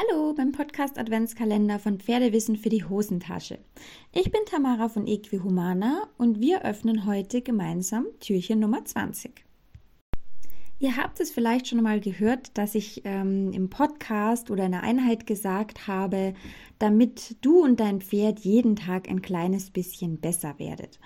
Hallo 0.00 0.32
beim 0.32 0.52
Podcast 0.52 0.96
Adventskalender 0.96 1.80
von 1.80 1.98
Pferdewissen 1.98 2.54
für 2.54 2.68
die 2.68 2.84
Hosentasche. 2.84 3.58
Ich 4.12 4.30
bin 4.30 4.42
Tamara 4.46 4.88
von 4.88 5.08
Equihumana 5.08 6.06
und 6.16 6.38
wir 6.38 6.64
öffnen 6.64 7.04
heute 7.04 7.42
gemeinsam 7.42 8.06
Türchen 8.20 8.60
Nummer 8.60 8.84
20. 8.84 9.44
Ihr 10.78 10.96
habt 10.96 11.18
es 11.18 11.32
vielleicht 11.32 11.66
schon 11.66 11.82
mal 11.82 11.98
gehört, 11.98 12.56
dass 12.56 12.76
ich 12.76 13.02
ähm, 13.06 13.50
im 13.52 13.70
Podcast 13.70 14.52
oder 14.52 14.66
in 14.66 14.70
der 14.70 14.84
Einheit 14.84 15.26
gesagt 15.26 15.88
habe, 15.88 16.34
damit 16.78 17.34
du 17.40 17.64
und 17.64 17.80
dein 17.80 18.00
Pferd 18.00 18.38
jeden 18.38 18.76
Tag 18.76 19.08
ein 19.08 19.20
kleines 19.20 19.70
bisschen 19.70 20.20
besser 20.20 20.60
werdet. 20.60 21.00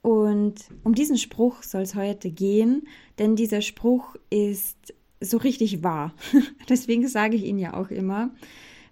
Und 0.00 0.68
um 0.82 0.96
diesen 0.96 1.16
Spruch 1.16 1.62
soll 1.62 1.82
es 1.82 1.94
heute 1.94 2.32
gehen, 2.32 2.88
denn 3.20 3.36
dieser 3.36 3.62
Spruch 3.62 4.16
ist 4.30 4.94
so 5.22 5.38
richtig 5.38 5.82
wahr. 5.82 6.14
Deswegen 6.68 7.06
sage 7.08 7.36
ich 7.36 7.44
ihn 7.44 7.58
ja 7.58 7.74
auch 7.74 7.90
immer, 7.90 8.30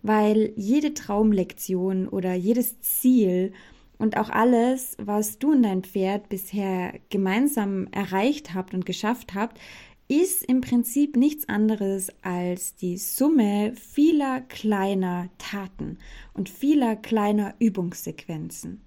weil 0.02 0.52
jede 0.56 0.94
Traumlektion 0.94 2.08
oder 2.08 2.34
jedes 2.34 2.80
Ziel 2.80 3.52
und 3.98 4.16
auch 4.16 4.30
alles, 4.30 4.96
was 4.98 5.38
du 5.38 5.52
und 5.52 5.62
dein 5.62 5.82
Pferd 5.82 6.30
bisher 6.30 6.94
gemeinsam 7.10 7.86
erreicht 7.90 8.54
habt 8.54 8.72
und 8.72 8.86
geschafft 8.86 9.34
habt, 9.34 9.60
ist 10.08 10.42
im 10.42 10.60
Prinzip 10.60 11.16
nichts 11.16 11.48
anderes 11.48 12.10
als 12.22 12.74
die 12.74 12.96
Summe 12.96 13.74
vieler 13.76 14.40
kleiner 14.40 15.28
Taten 15.38 15.98
und 16.32 16.48
vieler 16.48 16.96
kleiner 16.96 17.54
Übungssequenzen. 17.60 18.80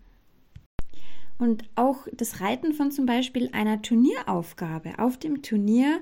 Und 1.37 1.63
auch 1.75 2.07
das 2.11 2.41
Reiten 2.41 2.73
von 2.73 2.91
zum 2.91 3.05
Beispiel 3.05 3.49
einer 3.53 3.81
Turnieraufgabe. 3.81 4.99
Auf 4.99 5.17
dem 5.17 5.41
Turnier 5.41 6.01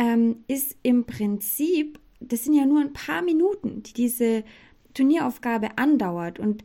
ähm, 0.00 0.44
ist 0.48 0.76
im 0.82 1.04
Prinzip, 1.04 2.00
das 2.20 2.44
sind 2.44 2.54
ja 2.54 2.64
nur 2.64 2.80
ein 2.80 2.94
paar 2.94 3.20
Minuten, 3.20 3.82
die 3.82 3.92
diese 3.92 4.44
Turnieraufgabe 4.94 5.76
andauert. 5.76 6.38
Und 6.38 6.64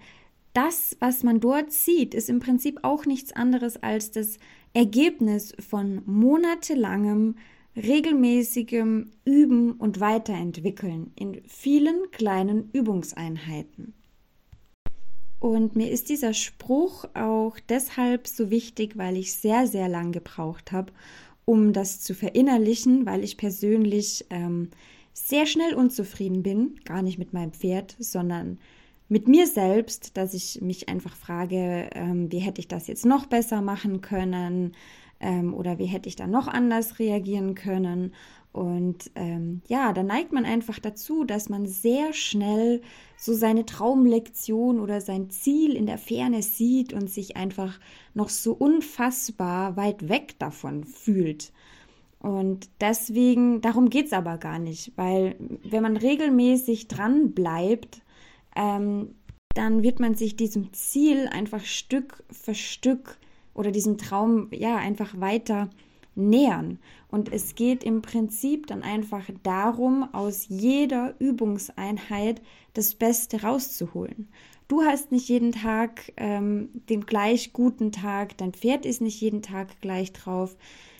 das, 0.53 0.95
was 1.01 1.21
man 1.23 1.41
dort 1.41 1.73
sieht, 1.73 2.13
ist 2.13 2.29
im 2.29 2.39
Prinzip 2.39 2.79
auch 2.83 3.05
nichts 3.05 3.33
anderes 3.33 3.75
als 3.83 4.11
das 4.11 4.39
Ergebnis 4.73 5.53
von 5.59 6.01
monatelangem, 6.05 7.35
regelmäßigem 7.75 9.11
Üben 9.25 9.73
und 9.73 9.99
Weiterentwickeln 9.99 11.11
in 11.15 11.41
vielen 11.45 12.09
kleinen 12.11 12.69
Übungseinheiten. 12.71 13.93
Und 15.41 15.75
mir 15.75 15.91
ist 15.91 16.07
dieser 16.07 16.33
Spruch 16.33 17.03
auch 17.13 17.59
deshalb 17.67 18.27
so 18.27 18.49
wichtig, 18.49 18.97
weil 18.97 19.17
ich 19.17 19.33
sehr, 19.33 19.67
sehr 19.67 19.89
lang 19.89 20.13
gebraucht 20.13 20.71
habe, 20.71 20.93
um 21.45 21.73
das 21.73 22.01
zu 22.01 22.13
verinnerlichen, 22.13 23.05
weil 23.05 23.23
ich 23.23 23.37
persönlich 23.37 24.25
ähm, 24.29 24.69
sehr 25.13 25.45
schnell 25.45 25.73
unzufrieden 25.75 26.43
bin, 26.43 26.79
gar 26.83 27.01
nicht 27.01 27.17
mit 27.17 27.33
meinem 27.33 27.53
Pferd, 27.53 27.95
sondern 27.99 28.57
mit 29.07 29.27
mir 29.27 29.45
selbst, 29.45 30.17
dass 30.17 30.33
ich 30.33 30.61
mich 30.61 30.89
einfach 30.89 31.15
frage, 31.15 31.89
ähm, 31.93 32.31
wie 32.31 32.39
hätte 32.39 32.59
ich 32.59 32.67
das 32.67 32.87
jetzt 32.87 33.05
noch 33.05 33.27
besser 33.27 33.61
machen 33.61 34.01
können 34.01 34.75
ähm, 35.19 35.53
oder 35.53 35.79
wie 35.79 35.85
hätte 35.85 36.09
ich 36.09 36.15
da 36.15 36.27
noch 36.27 36.47
anders 36.47 36.99
reagieren 36.99 37.55
können. 37.55 38.13
Und 38.51 39.11
ähm, 39.15 39.61
ja, 39.67 39.91
da 39.91 40.01
neigt 40.01 40.31
man 40.31 40.45
einfach 40.45 40.79
dazu, 40.79 41.25
dass 41.25 41.49
man 41.49 41.65
sehr 41.65 42.13
schnell 42.13 42.81
so 43.17 43.33
seine 43.33 43.65
Traumlektion 43.65 44.79
oder 44.79 45.01
sein 45.01 45.29
Ziel 45.29 45.75
in 45.75 45.85
der 45.85 45.97
Ferne 45.97 46.41
sieht 46.41 46.93
und 46.93 47.09
sich 47.09 47.35
einfach 47.35 47.79
noch 48.13 48.29
so 48.29 48.53
unfassbar 48.53 49.75
weit 49.75 50.07
weg 50.07 50.39
davon 50.39 50.85
fühlt. 50.85 51.51
Und 52.19 52.69
deswegen, 52.79 53.59
darum 53.61 53.89
geht 53.89 54.07
es 54.07 54.13
aber 54.13 54.37
gar 54.37 54.57
nicht, 54.57 54.93
weil 54.95 55.35
wenn 55.63 55.83
man 55.83 55.97
regelmäßig 55.97 56.87
dran 56.87 57.33
bleibt, 57.33 58.01
ähm, 58.55 59.15
dann 59.53 59.83
wird 59.83 59.99
man 59.99 60.15
sich 60.15 60.35
diesem 60.35 60.73
Ziel 60.73 61.27
einfach 61.27 61.63
Stück 61.65 62.23
für 62.31 62.55
Stück 62.55 63.17
oder 63.55 63.71
diesem 63.71 63.97
Traum 63.97 64.49
ja 64.51 64.77
einfach 64.77 65.19
weiter 65.19 65.71
nähern. 66.13 66.79
Und 67.09 67.31
es 67.33 67.55
geht 67.55 67.83
im 67.83 68.01
Prinzip 68.01 68.67
dann 68.67 68.83
einfach 68.83 69.23
darum, 69.43 70.07
aus 70.13 70.45
jeder 70.49 71.15
Übungseinheit 71.19 72.41
das 72.73 72.93
Beste 72.93 73.41
rauszuholen. 73.41 74.27
Du 74.67 74.81
hast 74.81 75.11
nicht 75.11 75.29
jeden 75.29 75.51
Tag 75.51 76.11
ähm, 76.17 76.69
den 76.89 77.05
gleich 77.05 77.53
guten 77.53 77.91
Tag, 77.91 78.37
dein 78.37 78.53
Pferd 78.53 78.85
ist 78.85 79.01
nicht 79.01 79.21
jeden 79.21 79.41
Tag 79.41 79.79
gleich 79.81 80.11
drauf. 80.11 80.57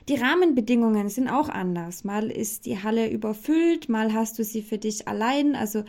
Die 0.08 0.16
Rahmenbedingungen 0.16 1.10
sind 1.10 1.30
auch 1.30 1.50
anders. 1.50 2.04
Mal 2.04 2.30
ist 2.30 2.68
die 2.68 2.84
Halle 2.84 3.10
überfüllt, 3.10 3.90
mal 3.90 4.14
hast 4.14 4.38
du 4.38 4.44
sie 4.44 4.62
für 4.62 4.78
dich 4.78 5.08
allein. 5.08 5.56
Also 5.56 5.84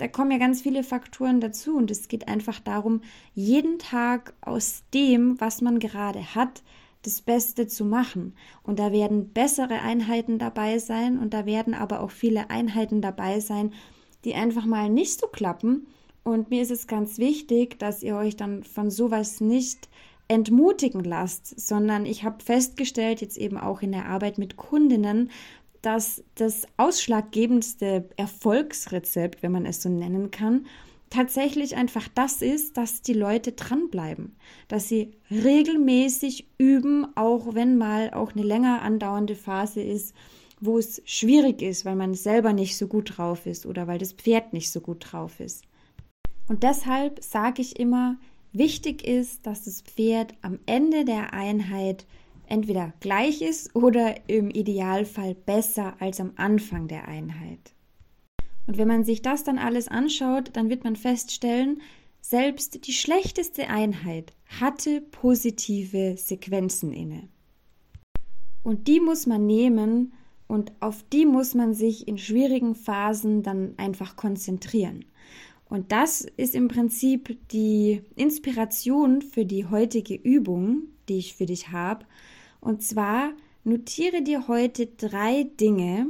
da 0.00 0.08
kommen 0.08 0.30
ja 0.30 0.38
ganz 0.38 0.62
viele 0.62 0.82
Faktoren 0.82 1.40
dazu 1.40 1.76
und 1.76 1.90
es 1.90 2.08
geht 2.08 2.26
einfach 2.26 2.58
darum, 2.58 3.02
jeden 3.34 3.78
Tag 3.78 4.32
aus 4.40 4.82
dem, 4.94 5.38
was 5.40 5.60
man 5.60 5.78
gerade 5.78 6.34
hat, 6.34 6.62
das 7.02 7.20
Beste 7.20 7.66
zu 7.66 7.84
machen. 7.84 8.34
Und 8.62 8.78
da 8.78 8.92
werden 8.92 9.32
bessere 9.34 9.80
Einheiten 9.80 10.38
dabei 10.38 10.78
sein 10.78 11.18
und 11.18 11.34
da 11.34 11.44
werden 11.44 11.74
aber 11.74 12.00
auch 12.00 12.10
viele 12.10 12.48
Einheiten 12.48 13.02
dabei 13.02 13.40
sein, 13.40 13.74
die 14.24 14.34
einfach 14.34 14.64
mal 14.64 14.88
nicht 14.88 15.20
so 15.20 15.26
klappen. 15.26 15.86
Und 16.22 16.48
mir 16.48 16.62
ist 16.62 16.70
es 16.70 16.86
ganz 16.86 17.18
wichtig, 17.18 17.78
dass 17.78 18.02
ihr 18.02 18.16
euch 18.16 18.36
dann 18.36 18.64
von 18.64 18.90
sowas 18.90 19.40
nicht 19.42 19.90
entmutigen 20.28 21.04
lasst, 21.04 21.60
sondern 21.60 22.06
ich 22.06 22.24
habe 22.24 22.42
festgestellt, 22.42 23.20
jetzt 23.20 23.36
eben 23.36 23.58
auch 23.58 23.82
in 23.82 23.92
der 23.92 24.06
Arbeit 24.06 24.38
mit 24.38 24.56
Kundinnen, 24.56 25.30
dass 25.82 26.22
das 26.34 26.66
ausschlaggebendste 26.76 28.08
Erfolgsrezept, 28.16 29.42
wenn 29.42 29.52
man 29.52 29.66
es 29.66 29.82
so 29.82 29.88
nennen 29.88 30.30
kann, 30.30 30.66
tatsächlich 31.10 31.76
einfach 31.76 32.08
das 32.14 32.40
ist, 32.40 32.76
dass 32.76 33.02
die 33.02 33.14
Leute 33.14 33.52
dranbleiben, 33.52 34.36
dass 34.68 34.88
sie 34.88 35.12
regelmäßig 35.30 36.46
üben, 36.58 37.06
auch 37.16 37.54
wenn 37.54 37.76
mal 37.76 38.10
auch 38.12 38.32
eine 38.32 38.44
länger 38.44 38.82
andauernde 38.82 39.34
Phase 39.34 39.82
ist, 39.82 40.14
wo 40.60 40.78
es 40.78 41.02
schwierig 41.04 41.62
ist, 41.62 41.84
weil 41.84 41.96
man 41.96 42.14
selber 42.14 42.52
nicht 42.52 42.76
so 42.76 42.86
gut 42.86 43.16
drauf 43.16 43.46
ist 43.46 43.66
oder 43.66 43.86
weil 43.86 43.98
das 43.98 44.12
Pferd 44.12 44.52
nicht 44.52 44.70
so 44.70 44.80
gut 44.80 45.10
drauf 45.10 45.40
ist. 45.40 45.64
Und 46.48 46.62
deshalb 46.62 47.22
sage 47.22 47.62
ich 47.62 47.78
immer, 47.78 48.18
wichtig 48.52 49.06
ist, 49.06 49.46
dass 49.46 49.64
das 49.64 49.82
Pferd 49.82 50.34
am 50.42 50.58
Ende 50.66 51.04
der 51.04 51.32
Einheit 51.32 52.06
entweder 52.50 52.92
gleich 53.00 53.42
ist 53.42 53.74
oder 53.74 54.28
im 54.28 54.50
Idealfall 54.50 55.34
besser 55.34 55.94
als 56.00 56.20
am 56.20 56.32
Anfang 56.36 56.88
der 56.88 57.08
Einheit. 57.08 57.74
Und 58.66 58.78
wenn 58.78 58.88
man 58.88 59.04
sich 59.04 59.22
das 59.22 59.44
dann 59.44 59.58
alles 59.58 59.88
anschaut, 59.88 60.50
dann 60.52 60.68
wird 60.68 60.84
man 60.84 60.96
feststellen, 60.96 61.80
selbst 62.20 62.86
die 62.86 62.92
schlechteste 62.92 63.68
Einheit 63.68 64.32
hatte 64.60 65.00
positive 65.00 66.16
Sequenzen 66.16 66.92
inne. 66.92 67.28
Und 68.62 68.88
die 68.88 69.00
muss 69.00 69.26
man 69.26 69.46
nehmen 69.46 70.12
und 70.46 70.72
auf 70.80 71.02
die 71.12 71.26
muss 71.26 71.54
man 71.54 71.74
sich 71.74 72.06
in 72.08 72.18
schwierigen 72.18 72.74
Phasen 72.74 73.42
dann 73.42 73.74
einfach 73.78 74.16
konzentrieren. 74.16 75.04
Und 75.68 75.92
das 75.92 76.22
ist 76.22 76.54
im 76.56 76.68
Prinzip 76.68 77.38
die 77.52 78.02
Inspiration 78.16 79.22
für 79.22 79.46
die 79.46 79.66
heutige 79.66 80.14
Übung, 80.14 80.88
die 81.08 81.18
ich 81.18 81.34
für 81.34 81.46
dich 81.46 81.70
habe. 81.70 82.04
Und 82.60 82.82
zwar 82.82 83.32
notiere 83.64 84.22
dir 84.22 84.48
heute 84.48 84.86
drei 84.86 85.44
Dinge, 85.58 86.06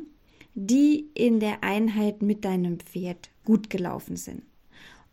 die 0.55 1.11
in 1.15 1.41
der 1.41 1.62
Einheit 1.62 2.22
mit 2.22 2.44
deinem 2.44 2.81
Pferd 2.81 3.31
gut 3.44 3.71
gelaufen 3.71 4.16
sind. 4.16 4.43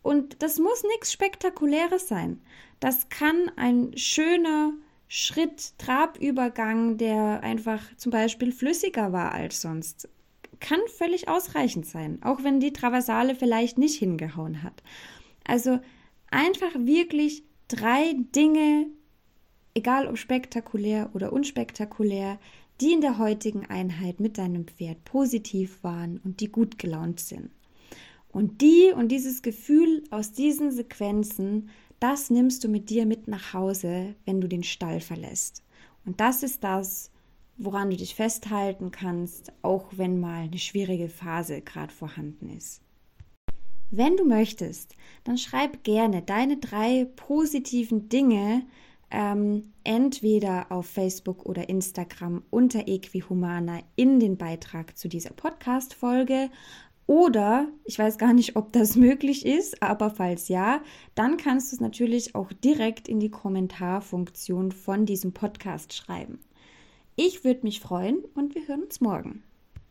Und 0.01 0.41
das 0.41 0.59
muss 0.59 0.83
nichts 0.83 1.11
Spektakuläres 1.11 2.07
sein. 2.07 2.41
Das 2.79 3.09
kann 3.09 3.51
ein 3.55 3.91
schöner 3.97 4.73
Schritt, 5.07 5.77
Trabübergang, 5.77 6.97
der 6.97 7.41
einfach 7.41 7.81
zum 7.97 8.11
Beispiel 8.11 8.51
flüssiger 8.51 9.11
war 9.13 9.31
als 9.31 9.61
sonst. 9.61 10.09
Kann 10.59 10.79
völlig 10.97 11.27
ausreichend 11.27 11.85
sein, 11.85 12.19
auch 12.23 12.43
wenn 12.43 12.59
die 12.59 12.73
Traversale 12.73 13.35
vielleicht 13.35 13.77
nicht 13.77 13.97
hingehauen 13.99 14.63
hat. 14.63 14.81
Also 15.45 15.79
einfach 16.31 16.73
wirklich 16.75 17.43
drei 17.67 18.15
Dinge, 18.35 18.87
egal 19.77 20.07
ob 20.07 20.17
spektakulär 20.17 21.11
oder 21.13 21.31
unspektakulär, 21.31 22.39
die 22.81 22.93
in 22.93 23.01
der 23.01 23.19
heutigen 23.19 23.65
Einheit 23.67 24.19
mit 24.19 24.37
deinem 24.37 24.65
Pferd 24.65 25.03
positiv 25.05 25.83
waren 25.83 26.19
und 26.23 26.39
die 26.39 26.51
gut 26.51 26.79
gelaunt 26.79 27.19
sind. 27.19 27.51
Und 28.29 28.61
die 28.61 28.91
und 28.95 29.09
dieses 29.09 29.41
Gefühl 29.41 30.03
aus 30.09 30.31
diesen 30.31 30.71
Sequenzen, 30.71 31.69
das 31.99 32.29
nimmst 32.29 32.63
du 32.63 32.67
mit 32.67 32.89
dir 32.89 33.05
mit 33.05 33.27
nach 33.27 33.53
Hause, 33.53 34.15
wenn 34.25 34.41
du 34.41 34.47
den 34.47 34.63
Stall 34.63 34.99
verlässt. 34.99 35.63
Und 36.05 36.19
das 36.19 36.43
ist 36.43 36.63
das, 36.63 37.11
woran 37.57 37.89
du 37.89 37.97
dich 37.97 38.15
festhalten 38.15 38.91
kannst, 38.91 39.51
auch 39.61 39.89
wenn 39.95 40.19
mal 40.19 40.43
eine 40.43 40.59
schwierige 40.59 41.09
Phase 41.09 41.61
gerade 41.61 41.93
vorhanden 41.93 42.49
ist. 42.49 42.81
Wenn 43.89 44.17
du 44.17 44.25
möchtest, 44.25 44.95
dann 45.23 45.37
schreib 45.37 45.83
gerne 45.83 46.21
deine 46.21 46.57
drei 46.57 47.05
positiven 47.15 48.09
Dinge, 48.09 48.65
ähm, 49.09 49.73
entweder 49.83 50.71
auf 50.71 50.85
Facebook 50.87 51.45
oder 51.45 51.69
Instagram 51.69 52.43
unter 52.49 52.87
Equihumana 52.87 53.79
in 53.95 54.19
den 54.19 54.37
Beitrag 54.37 54.97
zu 54.97 55.07
dieser 55.07 55.31
Podcast-Folge 55.31 56.49
Oder 57.05 57.69
ich 57.85 57.97
weiß 57.97 58.17
gar 58.17 58.33
nicht, 58.33 58.57
ob 58.57 58.73
das 58.73 58.97
möglich 58.97 59.45
ist, 59.45 59.81
aber 59.81 60.09
falls 60.09 60.49
ja, 60.49 60.81
dann 61.15 61.37
kannst 61.37 61.71
du 61.71 61.77
es 61.77 61.81
natürlich 61.81 62.35
auch 62.35 62.51
direkt 62.51 63.07
in 63.07 63.21
die 63.21 63.31
Kommentarfunktion 63.31 64.73
von 64.73 65.05
diesem 65.05 65.31
Podcast 65.31 65.93
schreiben. 65.93 66.39
Ich 67.15 67.45
würde 67.45 67.61
mich 67.63 67.79
freuen 67.79 68.19
und 68.35 68.55
wir 68.55 68.67
hören 68.67 68.83
uns 68.83 68.99
morgen. 68.99 69.43